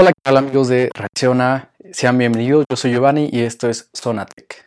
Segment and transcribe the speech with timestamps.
[0.00, 1.72] Hola, ¿qué tal amigos de Reacciona?
[1.90, 4.64] Sean bienvenidos, yo soy Giovanni y esto es Sonatec.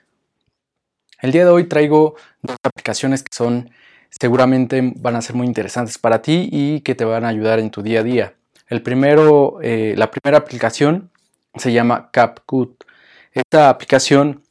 [1.21, 3.69] El día de hoy traigo dos aplicaciones que son
[4.09, 7.71] seguramente van a ser muy interesantes para ti y que te van a ayudar en
[7.71, 8.33] tu día a día.
[8.67, 11.11] El primero, eh, la primera aplicación
[11.55, 12.83] se llama CapCut.
[13.31, 14.43] Esta aplicación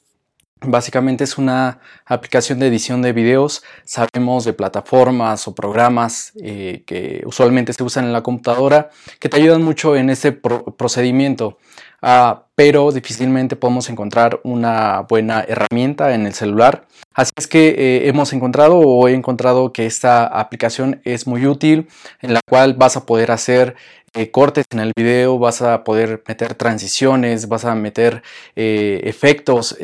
[0.62, 3.62] Básicamente es una aplicación de edición de videos.
[3.84, 9.38] Sabemos de plataformas o programas eh, que usualmente se usan en la computadora que te
[9.38, 11.56] ayudan mucho en ese procedimiento.
[12.02, 16.86] Ah, pero difícilmente podemos encontrar una buena herramienta en el celular.
[17.14, 21.88] Así es que eh, hemos encontrado o he encontrado que esta aplicación es muy útil
[22.20, 23.76] en la cual vas a poder hacer
[24.14, 28.22] eh, cortes en el video, vas a poder meter transiciones, vas a meter
[28.56, 29.76] eh, efectos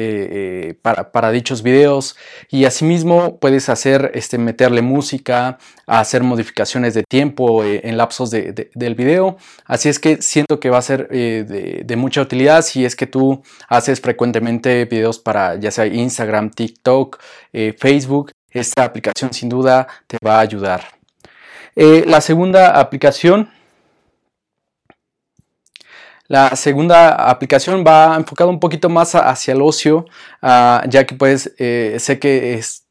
[0.82, 2.16] para, dichos videos
[2.50, 9.36] y asimismo puedes hacer, este, meterle música, hacer modificaciones de tiempo en lapsos del video.
[9.64, 13.06] Así es que siento que va a ser de, de mucha utilidad si es que
[13.06, 17.18] tú haces frecuentemente videos para ya sea Instagram, TikTok,
[17.52, 20.84] eh, Facebook, esta aplicación sin duda te va a ayudar.
[21.74, 23.50] Eh, la segunda aplicación
[26.28, 30.06] la segunda aplicación va enfocada un poquito más hacia el ocio,
[30.42, 32.84] ah, ya que pues eh, sé que es...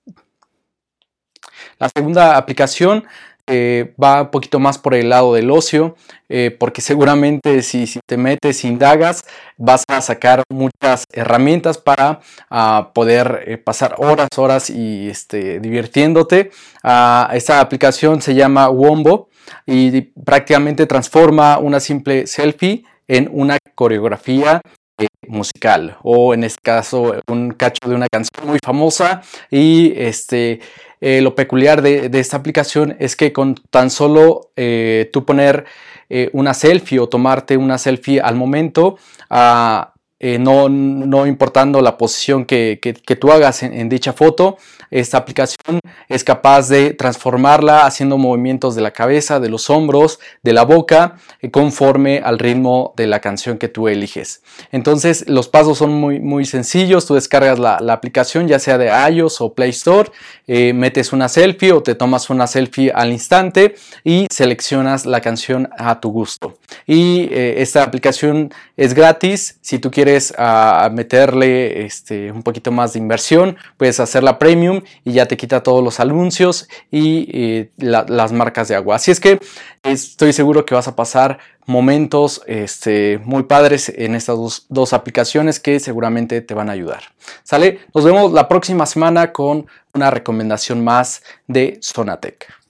[1.78, 3.06] La segunda aplicación
[3.47, 5.97] eh, va un poquito más por el lado del ocio,
[6.30, 9.25] eh, porque seguramente si, te metes, indagas,
[9.58, 16.52] vas a sacar muchas herramientas para ah, poder pasar horas, horas y este, divirtiéndote.
[16.81, 19.28] Ah, esta aplicación se llama Wombo
[19.66, 24.61] y prácticamente transforma una simple selfie en una coreografía
[25.28, 29.22] musical o en este caso un cacho de una canción muy famosa.
[29.52, 30.62] Y este
[31.02, 35.66] eh, lo peculiar de, esta aplicación es que con tan solo eh, tú poner
[36.09, 38.97] eh, una selfie o tomarte una selfie al momento
[40.22, 42.80] ah, no, importando la posición que,
[43.20, 44.58] tú hagas en, dicha foto,
[44.92, 50.54] esta aplicación es capaz de transformarla haciendo movimientos de la cabeza, de los hombros, de
[50.54, 54.42] la boca, eh, conforme al ritmo de la canción que tú eliges.
[54.72, 59.42] Entonces los pasos son muy, muy sencillos, tú descargas la, aplicación ya sea de iOS
[59.42, 60.12] o Play Store,
[60.48, 65.70] eh, metes una selfie o te tomas una selfie al instante y seleccionas la canción
[65.78, 66.58] a tu gusto.
[66.86, 70.05] Y eh, esta aplicación es gratis, si tú quieres
[70.38, 75.64] ah, meterle este, un poquito más de inversión, puedes hacerla premium y ya te quita
[75.64, 78.96] todos los anuncios y eh, las marcas de agua.
[78.96, 79.40] Así es que
[79.84, 85.60] estoy seguro que vas a pasar momentos este, muy padres en estas dos, dos, aplicaciones
[85.60, 87.04] que seguramente te van a ayudar.
[87.44, 87.80] ¿Sale?
[87.94, 92.65] Nos vemos la próxima semana con una recomendación más de Sonatec.